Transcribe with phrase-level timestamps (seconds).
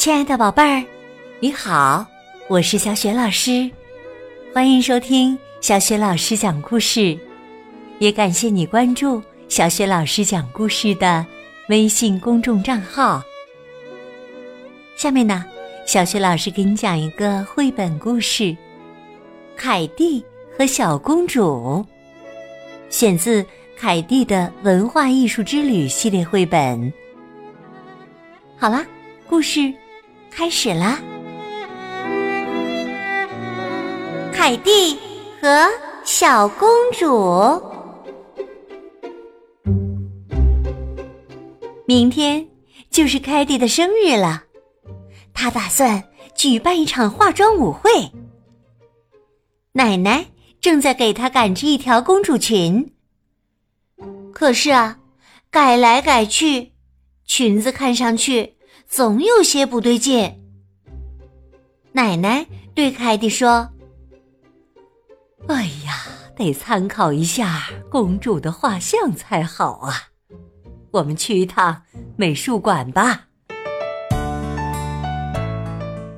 [0.00, 0.82] 亲爱的宝贝儿，
[1.40, 2.06] 你好，
[2.48, 3.70] 我是小雪老师，
[4.50, 7.18] 欢迎收听小雪老师讲故事，
[7.98, 11.26] 也感谢你关注小雪老师讲故事的
[11.68, 13.22] 微信公众账号。
[14.96, 15.44] 下面呢，
[15.86, 18.44] 小雪老师给你讲一个绘本故事
[19.54, 20.24] 《凯蒂
[20.56, 21.84] 和小公主》，
[22.88, 23.44] 选自
[23.76, 26.90] 凯蒂的文化艺术之旅系列绘本。
[28.56, 28.82] 好啦，
[29.28, 29.70] 故事
[30.30, 30.98] 开始啦！
[34.32, 34.98] 凯蒂
[35.40, 35.68] 和
[36.04, 37.62] 小公主。
[41.86, 42.48] 明天
[42.90, 44.44] 就是凯蒂的生日了，
[45.34, 46.02] 她打算
[46.34, 47.90] 举办一场化妆舞会。
[49.72, 50.26] 奶奶
[50.60, 52.94] 正在给她赶制一条公主裙，
[54.32, 54.98] 可是啊，
[55.50, 56.72] 改来改去。
[57.26, 58.56] 裙子看上去
[58.90, 60.36] 总有些不对劲。
[61.92, 63.70] 奶奶对凯蒂说
[65.46, 65.94] ：“哎呀，
[66.36, 69.94] 得参考一下公主的画像才好啊！
[70.90, 71.82] 我们去一趟
[72.16, 73.28] 美术馆吧。”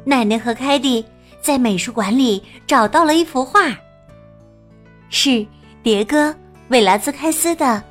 [0.05, 1.05] 奶奶和凯蒂
[1.42, 3.61] 在美术馆里找到了一幅画，
[5.11, 5.47] 是
[5.84, 6.31] 迭戈·
[6.69, 7.84] 韦拉兹开斯的。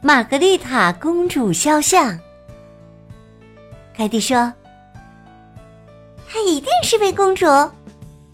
[0.00, 2.16] 玛格丽塔公主肖像，
[3.96, 4.52] 凯蒂说
[6.28, 7.46] ：“她一定是位公主，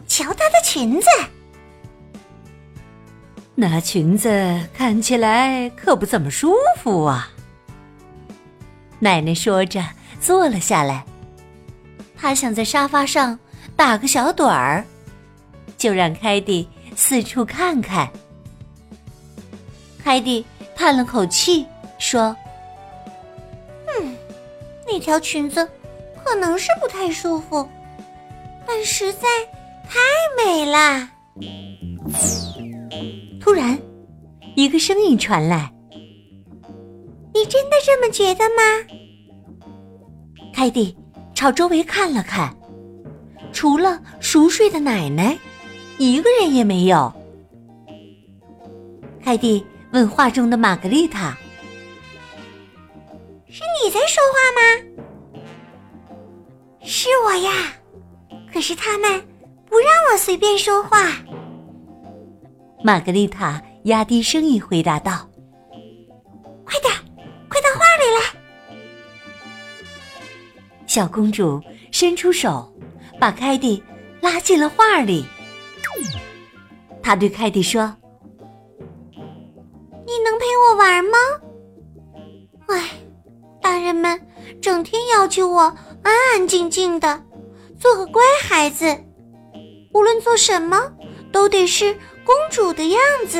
[0.06, 1.06] 瞧她的裙子，
[3.54, 4.28] 那裙子
[4.72, 7.30] 看起来可不怎么舒服啊。”
[8.98, 9.84] 奶奶说着
[10.18, 11.04] 坐了下来，
[12.16, 13.38] 她想在沙发上
[13.76, 14.84] 打个小盹儿，
[15.76, 16.66] 就让凯蒂
[16.96, 18.10] 四处看看。
[20.02, 20.44] 凯蒂。
[20.76, 21.66] 叹了口气，
[21.98, 22.34] 说：“，
[24.90, 25.68] 那条裙子
[26.24, 27.68] 可能是不太舒服，
[28.66, 29.28] 但实在
[29.88, 30.00] 太
[30.36, 31.08] 美啦。”
[33.40, 33.78] 突然，
[34.56, 35.72] 一个声音传来
[37.32, 38.62] ：“你真的这么觉得吗？”
[40.52, 40.96] 凯蒂
[41.34, 42.54] 朝周围看了看，
[43.52, 45.38] 除了熟睡的奶奶，
[45.98, 47.12] 一个人也没有。
[49.22, 49.64] 凯蒂。
[49.92, 51.36] 问画中的玛格丽塔
[53.50, 54.60] ：“是你在说话吗
[56.82, 57.50] ？”“是我呀，
[58.52, 59.20] 可是他们
[59.66, 61.12] 不让我随便说话。”
[62.82, 65.28] 玛格丽塔压低声音回答道
[66.64, 66.94] ：“快点，
[67.48, 68.20] 快到画里来！”
[70.86, 71.60] 小公主
[71.90, 72.72] 伸出手，
[73.18, 73.82] 把凯蒂
[74.20, 75.26] 拉进了画里。
[77.02, 77.94] 她对凯蒂说。
[79.12, 81.18] 你能陪我玩吗？
[82.68, 82.90] 哎，
[83.62, 84.20] 大人们
[84.60, 85.60] 整天要求我
[86.02, 87.22] 安安静静的，
[87.78, 88.96] 做个乖孩子，
[89.92, 90.92] 无论做什么
[91.30, 91.94] 都得是
[92.24, 93.38] 公主的样子。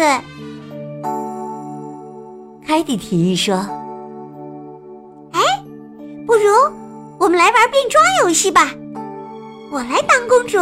[2.67, 3.55] 凯蒂提议说
[5.33, 5.41] ：“哎，
[6.27, 6.53] 不如
[7.19, 8.71] 我们来玩变装游戏吧！
[9.73, 10.59] 我来当公主，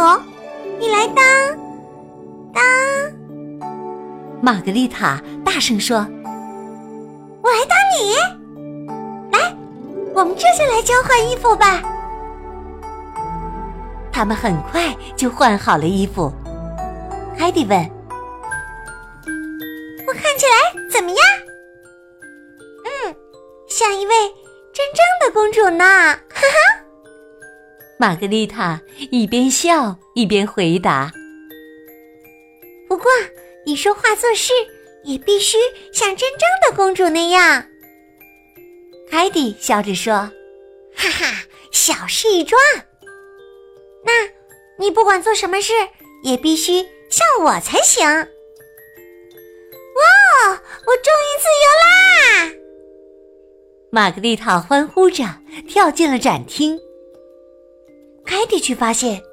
[0.79, 1.25] 你来当
[2.53, 2.63] 当。”
[4.41, 5.97] 玛格丽塔大声说。
[7.41, 8.13] 我来当你，
[10.13, 11.81] 我们这就来交换衣服吧。
[14.11, 16.31] 他们很快就换好了衣服。
[17.37, 17.79] 海蒂问
[20.05, 21.17] ：“我看起来怎么样
[22.85, 23.15] ？”“嗯，
[23.67, 24.13] 像一位
[24.73, 25.85] 真正的公主呢。”
[26.29, 26.83] 哈哈。
[27.97, 28.79] 玛格丽塔
[29.11, 31.11] 一边笑一边回答
[32.87, 33.05] ：“不过
[33.65, 34.53] 你说话做事……”
[35.05, 35.57] 也必须
[35.93, 37.63] 像真正的公主那样，
[39.09, 40.13] 凯蒂笑着说
[40.95, 42.59] ：“哈哈，小事一桩。
[44.05, 44.11] 那，
[44.77, 45.73] 你不管做什么事，
[46.23, 48.21] 也必须像我才行。”哇，
[50.51, 51.89] 我终于自由啦！
[53.91, 55.23] 玛格丽塔欢呼着
[55.67, 56.79] 跳进了展厅。
[58.25, 59.23] 凯蒂却发现，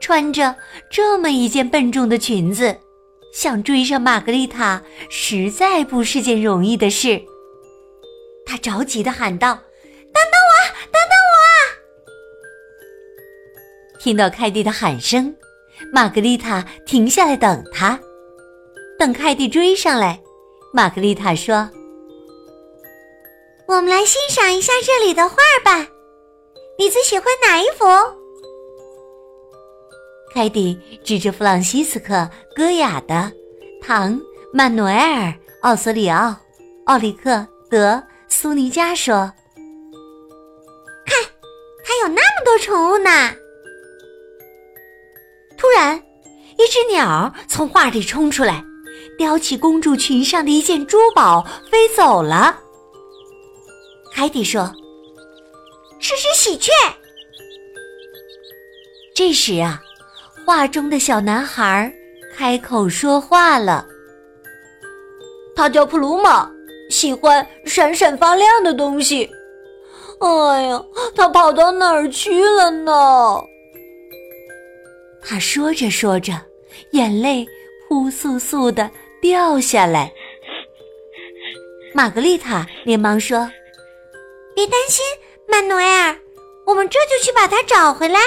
[0.00, 0.56] 穿着
[0.90, 2.78] 这么一件笨重的裙子。
[3.32, 7.22] 想追上玛格丽塔，实在不是件容易的事。
[8.44, 9.54] 他着急的喊道
[10.12, 10.52] ：“等等我，
[10.90, 11.00] 等等
[11.30, 11.32] 我！”
[14.00, 15.36] 听到凯蒂的喊声，
[15.92, 17.98] 玛格丽塔停下来等他。
[18.98, 20.20] 等凯蒂追上来，
[20.72, 21.70] 玛格丽塔说
[23.66, 25.88] ：“我们来欣赏一下这里的画吧。
[26.78, 27.84] 你最喜欢哪一幅？”
[30.32, 32.14] 凯蒂指着弗朗西斯科·
[32.54, 33.14] 戈雅的
[33.82, 34.14] 《唐·
[34.52, 35.28] 曼努埃尔·
[35.62, 36.28] 奥索里奥·
[36.86, 37.30] 奥里克·
[37.68, 37.94] 德·
[38.30, 39.30] 苏尼加》说
[41.04, 41.22] ：“看，
[41.84, 43.10] 还有那么多宠物呢。
[45.58, 45.96] 突然，
[46.56, 48.64] 一只鸟从画里冲出来，
[49.18, 52.58] 叼起公主裙上的一件珠宝飞走了。
[54.10, 54.72] 海底说
[56.00, 56.70] ：“是只喜鹊。”
[59.14, 59.82] 这时啊，
[60.46, 61.92] 画中的小男孩
[62.34, 63.86] 开口说话了
[65.54, 66.50] ：“他叫普鲁玛，
[66.90, 69.30] 喜欢闪闪发亮的东西。
[70.20, 70.84] 哎呀，
[71.14, 73.42] 他跑到哪儿去了呢？”
[75.22, 76.32] 他说着说着，
[76.90, 77.46] 眼泪
[77.88, 78.90] 扑簌簌的
[79.20, 80.12] 掉下来。
[81.94, 83.50] 玛格丽塔连忙说
[84.54, 85.04] ：“别担心，
[85.46, 86.16] 曼努埃尔，
[86.66, 88.18] 我们这就去把他找回来。”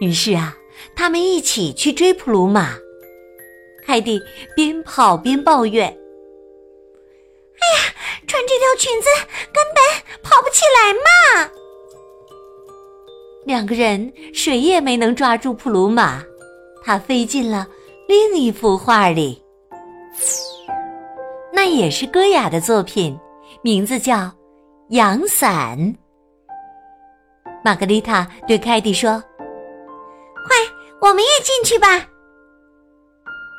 [0.00, 0.56] 于是啊，
[0.96, 2.76] 他们一起去追普鲁玛。
[3.84, 4.20] 凯蒂
[4.56, 5.96] 边跑边抱怨
[7.62, 7.94] ：“哎呀，
[8.26, 9.08] 穿这条裙子
[9.52, 9.80] 根本
[10.22, 11.50] 跑不起来嘛！”
[13.46, 16.22] 两个人谁也没能抓住普鲁玛，
[16.84, 17.66] 他飞进了
[18.08, 19.40] 另一幅画里。
[21.52, 23.18] 那也是戈雅的作品，
[23.62, 24.16] 名字叫
[24.90, 25.78] 《阳伞》。
[27.64, 29.22] 玛格丽塔对凯蒂说。
[30.48, 30.56] 快，
[31.00, 32.04] 我们也进去吧。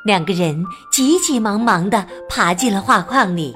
[0.05, 3.55] 两个人急急忙忙的爬进了画框里。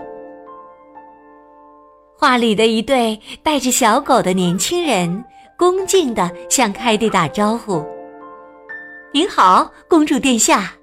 [2.18, 5.24] 画里的一对带着小狗的年轻人
[5.58, 7.86] 恭敬的向凯蒂打招呼
[9.14, 10.74] ：“您好，公主殿下。”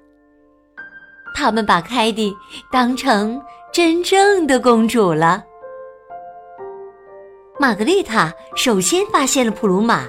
[1.35, 2.33] 他们把凯蒂
[2.71, 3.41] 当成
[3.73, 5.43] 真正的公主了。
[7.59, 10.05] 玛格丽塔首先发现了普鲁玛。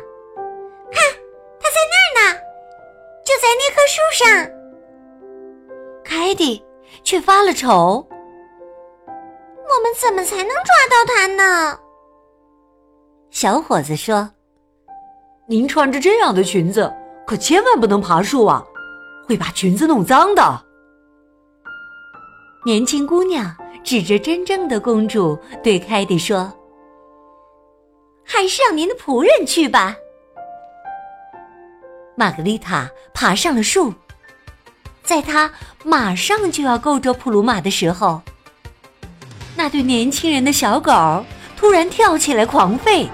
[3.38, 4.50] 在那棵树上，
[6.02, 6.60] 凯蒂
[7.04, 8.04] 却发了愁。
[9.98, 11.78] 怎么才能抓到它呢？
[13.30, 14.30] 小伙子说
[15.48, 16.92] ：“您穿着这样的裙子，
[17.26, 18.64] 可千万不能爬树啊，
[19.26, 20.64] 会把裙子弄脏的。”
[22.64, 26.52] 年轻姑娘指着真正的公主对凯蒂说
[28.22, 29.96] ：“还是让您的仆人去吧。”
[32.16, 33.92] 玛格丽塔爬上了树，
[35.02, 35.50] 在她
[35.84, 38.20] 马上就要够着普鲁玛的时候，
[39.56, 41.24] 那对年轻人的小狗
[41.56, 43.08] 突然跳起来狂吠。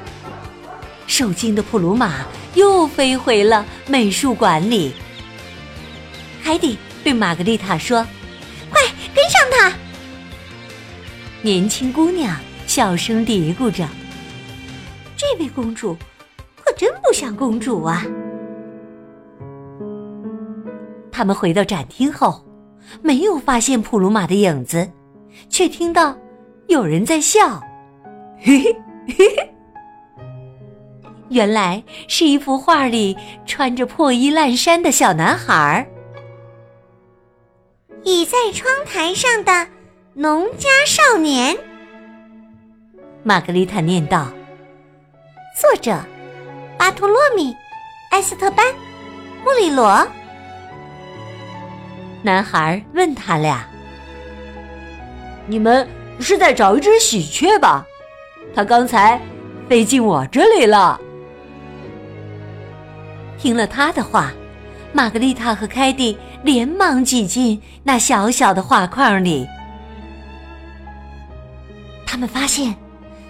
[1.07, 4.93] 受惊的普鲁玛又飞回了美术馆里。
[6.43, 8.05] 海蒂对玛格丽塔说
[8.71, 8.81] ：“快
[9.15, 9.73] 跟上他！”
[11.43, 12.37] 年轻姑娘
[12.67, 13.87] 小声嘀咕着
[15.17, 15.97] ：“这位公主
[16.65, 18.05] 可真不像公主啊。”
[21.13, 22.45] 他们回到展厅后，
[23.03, 24.91] 没有发现普鲁玛的影子，
[25.49, 26.17] 却听到
[26.73, 27.61] 有人在笑，
[28.41, 28.75] 嘿嘿
[29.07, 29.55] 嘿嘿。
[31.29, 33.15] 原来是一幅画里
[33.45, 35.87] 穿着破衣烂衫的小男孩，
[38.05, 39.69] 倚在窗台上的
[40.15, 41.55] 农家少年。
[43.23, 44.33] 玛格丽塔念道
[45.61, 46.01] ：“作者：
[46.79, 47.53] 巴托洛米·
[48.13, 48.67] 埃斯特班·
[49.45, 50.07] 穆里罗。”
[52.25, 53.63] 男孩问他俩
[55.47, 55.87] ：“你们
[56.21, 57.87] 是在找一只喜鹊吧？
[58.55, 59.21] 它刚才
[59.69, 61.01] 飞进我这里了。”
[63.39, 64.33] 听了他的话，
[64.93, 69.47] 玛格丽塔和凯蒂连忙挤进那小小的画框里。
[72.07, 72.77] 他们发现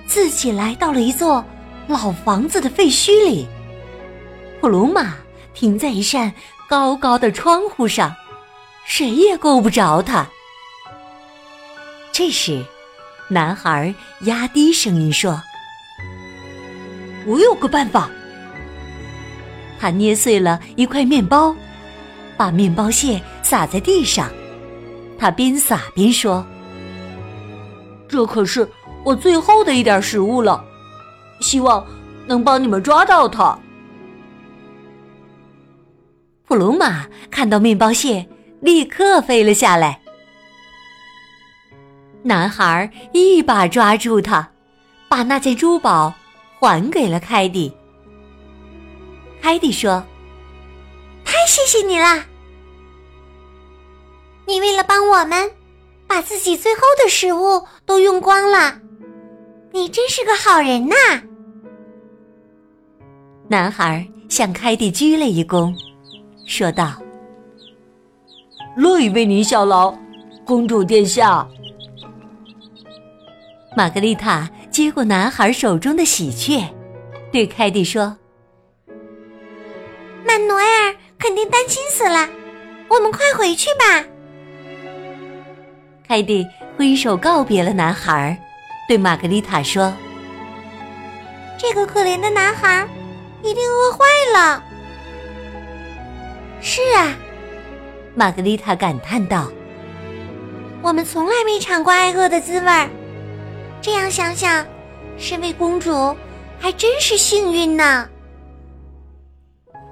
[0.07, 1.45] 自己来到了一座
[1.87, 3.47] 老房子的废墟里。
[4.61, 5.15] 普鲁玛
[5.55, 6.33] 停在一扇
[6.69, 8.15] 高高的窗户上。
[8.85, 10.27] 谁也够不着他。
[12.11, 12.65] 这时，
[13.33, 15.43] 男孩压低声音说
[17.27, 18.11] ：“我有个办法。”
[19.81, 21.57] 他捏碎了一块面包，
[22.37, 24.31] 把面包屑撒在地上。
[25.19, 26.47] 他边撒边说
[28.07, 28.69] ：“这可是
[29.03, 30.63] 我最后的一点食物了，
[31.41, 31.85] 希望
[32.27, 33.59] 能帮你们抓到它。”
[36.47, 38.29] 普鲁玛看到面包屑。
[38.61, 40.02] 立刻飞了下来。
[42.25, 44.49] 男孩一把抓住他，
[45.09, 46.15] 把那件珠宝
[46.61, 47.73] 还给了凯蒂。
[49.41, 50.05] 凯蒂说
[51.25, 52.25] ：“太谢谢你了！
[54.47, 55.51] 你为了帮我们，
[56.07, 58.79] 把自己最后的食物都用光了。
[59.73, 60.95] 你真是个好人呐！”
[63.49, 65.75] 男孩向凯蒂鞠了一躬，
[66.47, 66.93] 说道。
[68.77, 69.93] 乐意为您效劳，
[70.45, 71.47] 公主殿下。
[73.75, 76.63] 玛格丽塔接过男孩手中的喜鹊，
[77.33, 78.15] 对凯蒂说
[80.27, 82.29] ：“曼努埃尔肯定担心死了，
[82.89, 84.05] 我们快回去吧。”
[86.07, 88.39] 凯蒂挥手告别了男孩，
[88.87, 89.91] 对玛格丽塔说
[91.57, 92.87] ：“这个可怜的男孩
[93.43, 94.63] 一定饿坏了。”
[96.61, 97.17] 是啊，
[98.15, 99.51] 玛格丽塔感叹道
[100.83, 102.91] ：“我们从来没尝过挨饿的滋味儿。
[103.83, 104.65] 这样想想，
[105.19, 106.17] 身为公主
[106.59, 108.09] 还真是幸运呢。”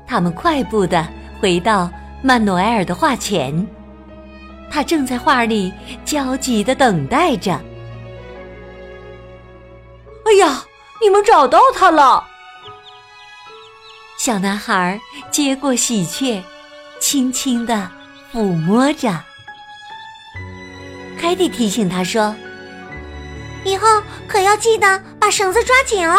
[0.07, 1.07] 他们快步的
[1.41, 1.91] 回到
[2.23, 3.67] 曼努埃尔的画前。
[4.71, 5.73] 他正在画里
[6.05, 7.61] 焦急的等待着。
[10.25, 10.65] 哎呀，
[11.03, 12.25] 你们找到他了！
[14.17, 16.41] 小男孩接过喜鹊，
[17.01, 17.91] 轻轻的
[18.33, 19.13] 抚摸着。
[21.19, 22.33] 凯蒂提醒他说
[23.65, 23.87] ：“以后
[24.27, 26.19] 可要记得把绳子抓紧哦。”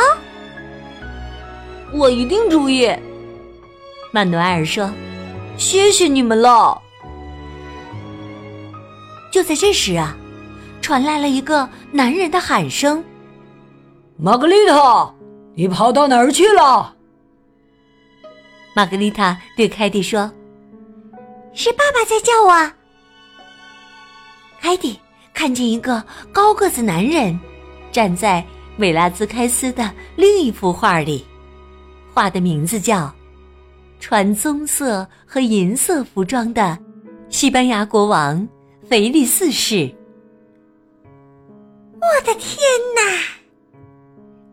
[1.93, 2.89] 我一定注意。
[4.11, 4.91] 曼努埃尔说
[5.57, 6.81] ：“谢谢你们了。”
[9.31, 10.15] 就在这时啊，
[10.81, 13.03] 传来了一个男人的喊声
[14.17, 15.13] ：“玛格丽塔，
[15.55, 16.95] 你跑到哪儿去了？”
[18.75, 20.31] 玛格丽塔对凯蒂说
[21.53, 22.71] ：“是爸爸在叫我。”
[24.61, 24.99] 凯蒂
[25.33, 27.39] 看见一个高个子男人
[27.91, 28.45] 站在
[28.77, 31.25] 美拉兹开斯的另一幅画里，
[32.13, 33.05] 画的名字叫
[33.99, 36.77] 《穿棕色和银色服装的
[37.29, 38.39] 西班牙国王》。
[38.89, 39.89] 腓力四世，
[41.93, 42.57] 我的天
[42.93, 43.01] 哪！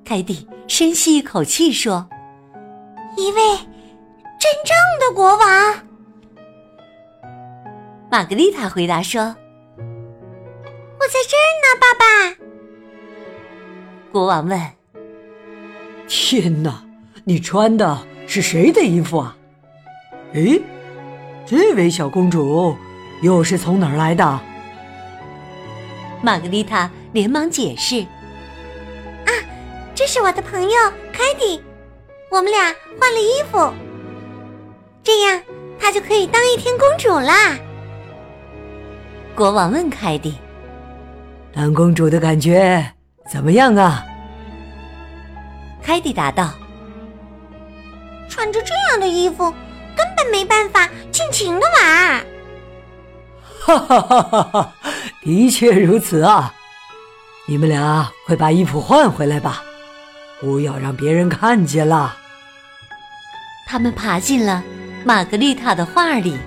[0.05, 2.09] 凯蒂深吸一口气说
[3.19, 3.57] ：“一位
[4.39, 5.75] 真正的国王。”
[8.13, 9.48] 玛格丽塔回答说：“我
[11.09, 12.05] 在这儿呢，爸爸。”
[14.13, 14.61] 国王问
[16.07, 16.85] ：“天哪，
[17.25, 19.37] 你穿的是谁的衣服啊？”
[20.35, 20.61] 诶，
[21.47, 22.77] 这位小公主。
[23.21, 24.41] 又是从哪儿来的？
[26.23, 28.03] 玛格丽塔连忙解释
[29.27, 29.31] ：“啊，
[29.93, 30.77] 这是我的朋友
[31.13, 31.61] 凯蒂，
[32.31, 33.73] 我们俩换了衣服，
[35.03, 35.43] 这样
[35.81, 37.59] 她就可以当一天公主啦。”
[39.35, 40.37] 国王问凯蒂
[41.59, 42.93] ：“当公主的感觉
[43.29, 44.07] 怎么样啊？”
[45.83, 46.55] 凯蒂答道
[48.31, 49.53] ：“穿着这样的衣服，
[49.97, 52.25] 根本没办法尽情的玩。”
[53.43, 54.73] 哈哈哈哈哈！
[55.25, 56.55] 的确如此啊！
[57.49, 59.61] 你们俩快把衣服换回来吧，
[60.41, 62.17] 不要让别人看见了。
[63.67, 64.63] 他们爬进了
[65.05, 66.39] 玛格丽塔的画里，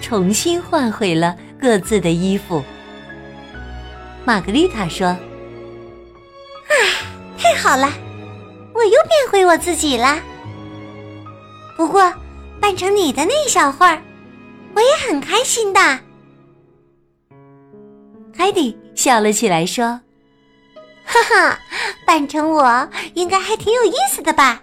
[0.00, 2.64] 重新换回了各自的衣服。
[4.24, 5.06] 玛格丽塔说
[6.68, 6.76] ：“唉，
[7.38, 7.90] 太好了，
[8.74, 10.20] 我又变回我自己了。
[11.76, 12.12] 不过
[12.60, 14.02] 扮成你的那一小会儿，
[14.74, 15.80] 我也很开心的。”
[18.36, 20.00] 凯蒂笑了起来，说
[21.04, 21.58] ：“哈哈，
[22.06, 24.62] 扮成我应该还挺有意思的吧？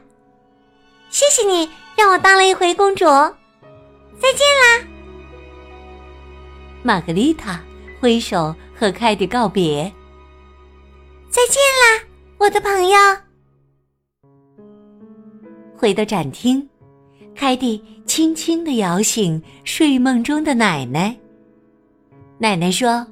[1.10, 4.86] 谢谢你让我当了一回公主，再见啦！”
[6.84, 7.60] 玛格丽塔
[8.00, 9.92] 挥手和凯蒂告别
[11.32, 12.04] ：“再见啦，
[12.38, 12.98] 我的朋友。”
[15.78, 16.68] 回到展厅，
[17.36, 21.16] 凯蒂轻轻的摇醒睡梦中的奶奶。
[22.38, 23.06] 奶奶说。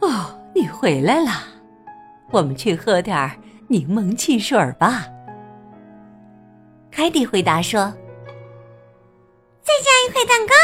[0.00, 1.30] 哦，你回来了，
[2.30, 3.16] 我们去喝点
[3.66, 5.06] 柠檬汽水吧。
[6.90, 7.92] 凯蒂回答说
[9.62, 10.54] ：“再加一块蛋糕。”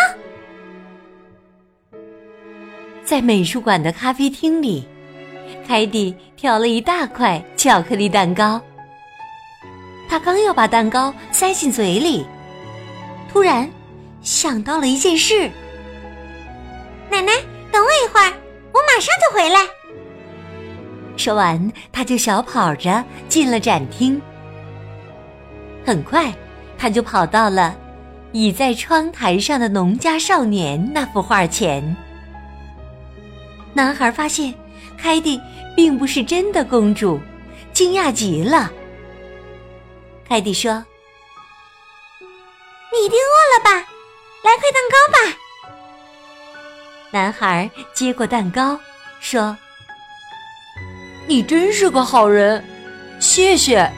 [3.04, 4.87] 在美术馆的咖啡厅里，
[5.66, 8.61] 凯蒂挑了一大块巧克力蛋糕。
[10.09, 12.25] 他刚要把蛋糕塞进嘴里，
[13.32, 13.68] 突然
[14.21, 15.50] 想到了一件事
[17.11, 17.32] ：“奶奶，
[17.71, 18.32] 等我一会儿。”
[18.73, 19.61] 我马上就回来。
[21.16, 24.21] 说完，他就小跑着进了展厅。
[25.85, 26.32] 很快，
[26.78, 27.76] 他就跑到了
[28.32, 31.94] 倚在窗台上的农家少年那幅画前。
[33.75, 34.55] 男孩发现
[34.99, 35.41] 凯蒂
[35.75, 37.19] 并不是真的公主，
[37.73, 38.71] 惊讶极了。
[40.29, 40.85] 凯蒂说
[42.93, 43.71] ：“你一定饿了吧？
[44.43, 45.38] 来块蛋糕吧。”
[47.12, 48.79] 男孩接过蛋糕，
[49.21, 49.57] 说
[51.29, 52.64] ：“你真是个好人，
[53.21, 53.91] 谢谢。”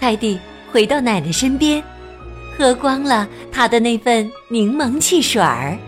[0.00, 0.38] 凯蒂
[0.70, 1.82] 回到奶奶身边，
[2.58, 5.78] 喝光了他的那份柠檬汽水儿。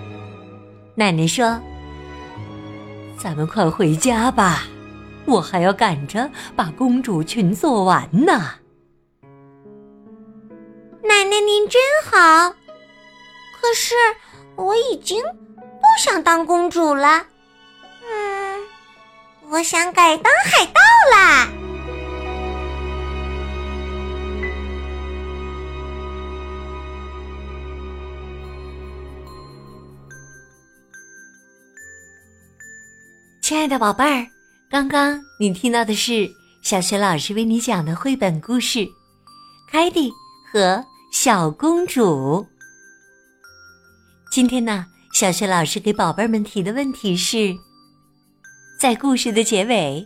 [0.99, 1.61] 奶奶说
[3.21, 4.63] ：“咱们快回家吧，
[5.27, 8.55] 我还要赶着把公主裙做完呢。
[11.03, 12.51] 奶奶您真好，
[13.61, 13.95] 可是
[14.57, 17.27] 我已经不想当公主了。
[18.03, 18.61] 嗯，
[19.51, 20.81] 我想改当海盗
[21.13, 21.47] 啦。
[33.49, 34.27] 亲爱的宝贝儿，
[34.69, 36.29] 刚刚你听到的是
[36.63, 38.81] 小学老师为你讲的绘本故事
[39.71, 40.11] 《凯蒂
[40.51, 42.45] 和小公主》。
[44.33, 47.55] 今天呢，小学老师给宝贝们提的问题是：
[48.81, 50.05] 在故事的结尾，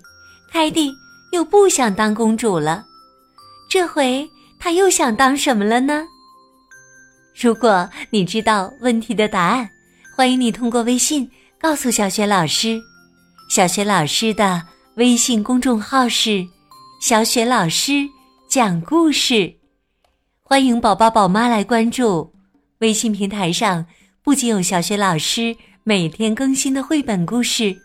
[0.52, 0.92] 凯蒂
[1.32, 2.84] 又不想当公主了，
[3.70, 4.28] 这回
[4.58, 6.06] 她又想当什么了呢？
[7.34, 9.66] 如果你知道问题的答案，
[10.14, 12.78] 欢迎你通过微信告诉小学老师。
[13.50, 14.62] 小雪老师的
[14.94, 16.46] 微信公众号是
[17.02, 18.08] “小雪老师
[18.48, 19.52] 讲故事”，
[20.40, 22.32] 欢迎宝宝宝妈来关注。
[22.78, 23.84] 微信平台上
[24.22, 27.76] 不仅有小雪老师每天更新的绘本故事，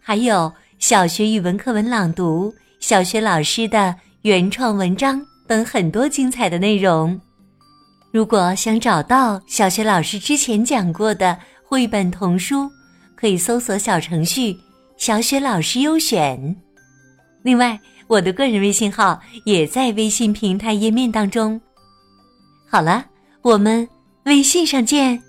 [0.00, 7.16] 还有小学语文课文朗读、小学老师的原创文章等很多精彩的内容。
[8.10, 12.68] 如果想找到小学老师之前讲过的绘本童书，
[13.14, 14.58] 可以搜索小程序。
[15.02, 16.54] 小雪老师优选。
[17.42, 21.60] 另外，我的个人微信号也在微信平台页面当中。
[22.70, 23.04] 好了，
[23.42, 23.88] 我们
[24.26, 25.20] 微信上见。